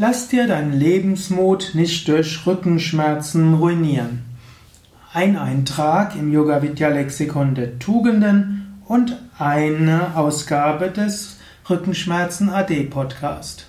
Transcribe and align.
Lass 0.00 0.28
dir 0.28 0.46
deinen 0.46 0.78
Lebensmut 0.78 1.72
nicht 1.74 2.06
durch 2.06 2.46
Rückenschmerzen 2.46 3.54
ruinieren. 3.54 4.22
Ein 5.12 5.36
Eintrag 5.36 6.14
im 6.14 6.32
Yoga 6.32 6.62
Vidya 6.62 6.90
Lexikon 6.90 7.56
der 7.56 7.80
Tugenden 7.80 8.78
und 8.86 9.16
eine 9.40 10.16
Ausgabe 10.16 10.92
des 10.92 11.38
Rückenschmerzen 11.68 12.48
AD 12.48 12.84
Podcast. 12.84 13.66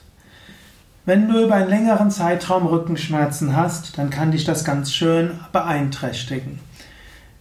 Wenn 1.04 1.28
du 1.30 1.46
über 1.46 1.56
einen 1.56 1.70
längeren 1.72 2.12
Zeitraum 2.12 2.68
Rückenschmerzen 2.68 3.56
hast, 3.56 3.98
dann 3.98 4.12
kann 4.12 4.30
dich 4.30 4.44
das 4.44 4.64
ganz 4.64 4.94
schön 4.94 5.32
beeinträchtigen. 5.52 6.60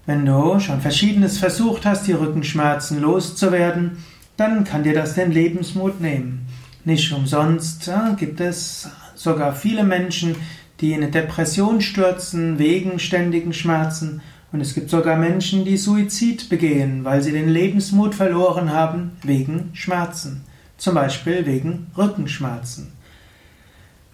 Wenn 0.07 0.25
du 0.25 0.61
schon 0.61 0.81
verschiedenes 0.81 1.37
versucht 1.37 1.85
hast, 1.85 2.07
die 2.07 2.13
Rückenschmerzen 2.13 3.03
loszuwerden, 3.03 4.03
dann 4.39 4.65
kann 4.65 4.83
dir 4.83 4.95
das 4.95 5.13
den 5.13 5.31
Lebensmut 5.31 6.01
nehmen. 6.01 6.48
Nicht 6.85 7.13
umsonst 7.13 7.91
gibt 8.17 8.41
es 8.41 8.89
sogar 9.15 9.55
viele 9.55 9.85
Menschen, 9.85 10.37
die 10.81 10.93
in 10.93 11.03
eine 11.03 11.11
Depression 11.11 11.81
stürzen 11.81 12.59
wegen 12.59 12.99
ständigen 12.99 13.53
Schmerzen. 13.53 14.21
Und 14.53 14.61
es 14.61 14.75
gibt 14.75 14.89
sogar 14.89 15.17
Menschen, 15.17 15.65
die 15.65 15.77
Suizid 15.77 16.49
begehen, 16.49 17.05
weil 17.05 17.23
sie 17.23 17.33
den 17.33 17.49
Lebensmut 17.49 18.15
verloren 18.15 18.73
haben 18.73 19.13
wegen 19.23 19.71
Schmerzen. 19.75 20.45
Zum 20.79 20.95
Beispiel 20.95 21.45
wegen 21.45 21.89
Rückenschmerzen. 21.97 22.93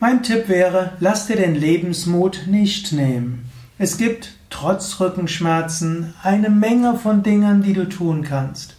Mein 0.00 0.22
Tipp 0.22 0.48
wäre, 0.48 0.92
lass 1.00 1.26
dir 1.26 1.36
den 1.36 1.54
Lebensmut 1.54 2.46
nicht 2.46 2.92
nehmen. 2.92 3.50
Es 3.78 3.96
gibt 3.96 4.32
trotz 4.50 4.98
Rückenschmerzen 5.00 6.14
eine 6.22 6.50
Menge 6.50 6.96
von 6.96 7.22
Dingen, 7.22 7.62
die 7.62 7.72
du 7.72 7.88
tun 7.88 8.22
kannst. 8.22 8.76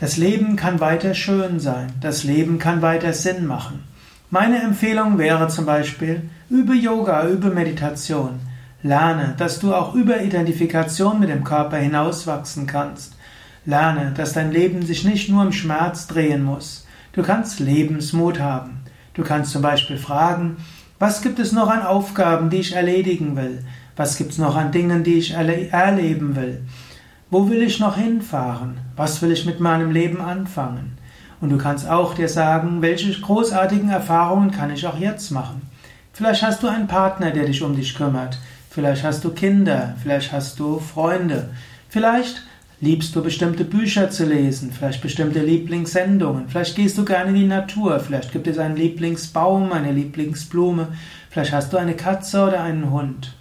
Das 0.00 0.16
Leben 0.16 0.54
kann 0.54 0.78
weiter 0.78 1.12
schön 1.12 1.58
sein. 1.58 1.92
Das 2.00 2.22
Leben 2.22 2.60
kann 2.60 2.82
weiter 2.82 3.12
Sinn 3.12 3.46
machen. 3.46 3.82
Meine 4.30 4.62
Empfehlung 4.62 5.18
wäre 5.18 5.48
zum 5.48 5.66
Beispiel, 5.66 6.30
übe 6.48 6.74
Yoga, 6.74 7.26
übe 7.26 7.50
Meditation. 7.50 8.38
Lerne, 8.84 9.34
dass 9.36 9.58
du 9.58 9.74
auch 9.74 9.96
über 9.96 10.22
Identifikation 10.22 11.18
mit 11.18 11.30
dem 11.30 11.42
Körper 11.42 11.78
hinauswachsen 11.78 12.68
kannst. 12.68 13.16
Lerne, 13.64 14.12
dass 14.16 14.34
dein 14.34 14.52
Leben 14.52 14.82
sich 14.82 15.02
nicht 15.02 15.30
nur 15.30 15.42
im 15.42 15.52
Schmerz 15.52 16.06
drehen 16.06 16.44
muss. 16.44 16.86
Du 17.12 17.24
kannst 17.24 17.58
Lebensmut 17.58 18.38
haben. 18.38 18.84
Du 19.14 19.24
kannst 19.24 19.50
zum 19.50 19.62
Beispiel 19.62 19.98
fragen, 19.98 20.58
was 21.00 21.22
gibt 21.22 21.40
es 21.40 21.50
noch 21.50 21.68
an 21.68 21.82
Aufgaben, 21.82 22.50
die 22.50 22.58
ich 22.58 22.76
erledigen 22.76 23.34
will? 23.34 23.64
Was 23.96 24.16
gibt 24.16 24.30
es 24.30 24.38
noch 24.38 24.54
an 24.54 24.70
Dingen, 24.70 25.02
die 25.02 25.14
ich 25.14 25.32
erle 25.32 25.70
erleben 25.70 26.36
will? 26.36 26.62
Wo 27.30 27.50
will 27.50 27.60
ich 27.62 27.78
noch 27.78 27.98
hinfahren? 27.98 28.78
Was 28.96 29.20
will 29.20 29.30
ich 29.32 29.44
mit 29.44 29.60
meinem 29.60 29.90
Leben 29.90 30.22
anfangen? 30.22 30.96
Und 31.42 31.50
du 31.50 31.58
kannst 31.58 31.86
auch 31.86 32.14
dir 32.14 32.28
sagen, 32.28 32.80
welche 32.80 33.12
großartigen 33.20 33.90
Erfahrungen 33.90 34.50
kann 34.50 34.72
ich 34.72 34.86
auch 34.86 34.98
jetzt 34.98 35.30
machen? 35.30 35.60
Vielleicht 36.14 36.42
hast 36.42 36.62
du 36.62 36.68
einen 36.68 36.86
Partner, 36.86 37.30
der 37.30 37.44
dich 37.44 37.62
um 37.62 37.76
dich 37.76 37.94
kümmert. 37.94 38.38
Vielleicht 38.70 39.04
hast 39.04 39.22
du 39.24 39.30
Kinder. 39.30 39.94
Vielleicht 40.02 40.32
hast 40.32 40.58
du 40.58 40.78
Freunde. 40.78 41.50
Vielleicht 41.90 42.44
liebst 42.80 43.14
du 43.14 43.22
bestimmte 43.22 43.64
Bücher 43.64 44.08
zu 44.08 44.24
lesen. 44.24 44.72
Vielleicht 44.72 45.02
bestimmte 45.02 45.40
Lieblingssendungen. 45.40 46.48
Vielleicht 46.48 46.76
gehst 46.76 46.96
du 46.96 47.04
gerne 47.04 47.28
in 47.28 47.36
die 47.36 47.46
Natur. 47.46 48.00
Vielleicht 48.00 48.32
gibt 48.32 48.46
es 48.46 48.58
einen 48.58 48.76
Lieblingsbaum, 48.76 49.70
eine 49.72 49.92
Lieblingsblume. 49.92 50.88
Vielleicht 51.28 51.52
hast 51.52 51.74
du 51.74 51.76
eine 51.76 51.94
Katze 51.94 52.42
oder 52.42 52.62
einen 52.62 52.90
Hund. 52.90 53.34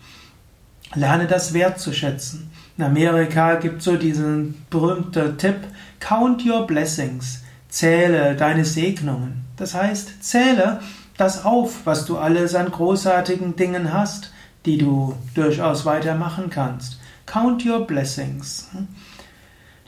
Lerne 0.96 1.28
das 1.28 1.54
wertzuschätzen. 1.54 2.50
In 2.78 2.84
Amerika 2.84 3.56
gibt 3.56 3.80
es 3.80 3.86
so 3.86 3.98
diesen 3.98 4.64
berühmten 4.70 5.38
Tipp, 5.38 5.58
Count 6.00 6.46
your 6.46 6.68
blessings. 6.68 7.44
Zähle 7.70 8.36
deine 8.36 8.64
Segnungen. 8.66 9.44
Das 9.58 9.74
heißt, 9.74 10.24
zähle 10.24 10.80
das 11.18 11.44
auf, 11.44 11.86
was 11.86 12.06
du 12.06 12.18
alles 12.18 12.56
an 12.56 12.72
großartigen 12.72 13.56
Dingen 13.56 13.92
hast, 13.92 14.32
die 14.66 14.78
du 14.78 15.16
durchaus 15.34 15.86
weitermachen 15.86 16.50
kannst. 16.50 17.00
Count 17.26 17.66
your 17.66 17.86
blessings. 17.86 18.70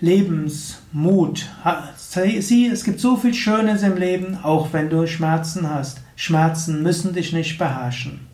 Lebensmut. 0.02 1.46
Sieh, 1.96 2.68
es 2.68 2.84
gibt 2.84 3.00
so 3.00 3.16
viel 3.18 3.34
Schönes 3.34 3.84
im 3.84 3.98
Leben, 3.98 4.40
auch 4.44 4.74
wenn 4.74 4.90
du 4.90 5.08
Schmerzen 5.08 5.70
hast. 5.70 6.02
Schmerzen 6.16 6.84
müssen 6.84 7.14
dich 7.14 7.34
nicht 7.34 7.58
beherrschen. 7.58 8.28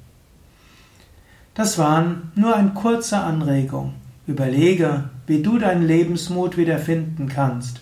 Das 1.55 1.77
waren 1.77 2.33
nur 2.35 2.53
eine 2.53 2.71
kurze 2.71 3.17
Anregung. 3.17 3.93
Überlege, 4.27 5.05
wie 5.25 5.41
du 5.41 5.57
deinen 5.57 5.87
Lebensmut 5.87 6.57
wieder 6.57 6.79
finden 6.79 7.29
kannst. 7.29 7.79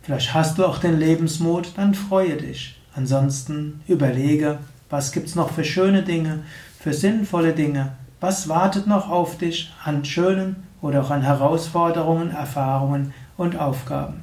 Vielleicht 0.00 0.32
hast 0.32 0.58
du 0.58 0.64
auch 0.64 0.78
den 0.78 1.00
Lebensmut, 1.00 1.72
dann 1.76 1.94
freue 1.94 2.36
dich. 2.36 2.80
Ansonsten 2.94 3.80
überlege, 3.88 4.58
was 4.90 5.10
gibt's 5.10 5.34
noch 5.34 5.50
für 5.50 5.64
schöne 5.64 6.04
Dinge, 6.04 6.44
für 6.78 6.92
sinnvolle 6.92 7.52
Dinge, 7.52 7.94
was 8.20 8.48
wartet 8.48 8.86
noch 8.86 9.10
auf 9.10 9.38
dich 9.38 9.72
an 9.84 10.04
schönen 10.04 10.62
oder 10.80 11.02
auch 11.02 11.10
an 11.10 11.22
Herausforderungen, 11.22 12.30
Erfahrungen 12.30 13.12
und 13.36 13.58
Aufgaben. 13.58 14.22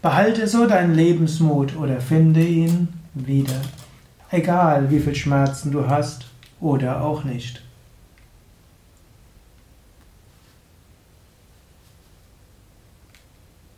Behalte 0.00 0.48
so 0.48 0.66
deinen 0.66 0.94
Lebensmut 0.94 1.76
oder 1.76 2.00
finde 2.00 2.42
ihn 2.42 2.88
wieder. 3.12 3.60
Egal 4.30 4.90
wie 4.90 5.00
viel 5.00 5.14
Schmerzen 5.14 5.70
du 5.70 5.86
hast 5.86 6.24
oder 6.60 7.02
auch 7.02 7.22
nicht. 7.22 7.65